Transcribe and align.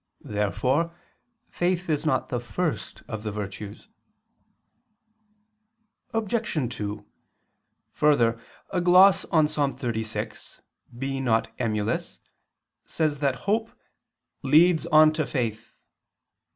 Therefore 0.25 0.95
faith 1.47 1.87
is 1.87 2.07
not 2.07 2.29
the 2.29 2.39
first 2.39 3.03
of 3.07 3.21
the 3.21 3.31
virtues. 3.31 3.87
Obj. 6.11 6.75
2: 6.75 7.05
Further, 7.93 8.41
a 8.71 8.81
gloss 8.81 9.25
on 9.25 9.45
Ps. 9.45 9.57
36, 9.79 10.61
"Be 10.97 11.19
not 11.19 11.51
emulous," 11.59 12.19
says 12.87 13.19
that 13.19 13.35
hope 13.45 13.69
"leads 14.41 14.87
on 14.87 15.13
to 15.13 15.23
faith." 15.27 15.75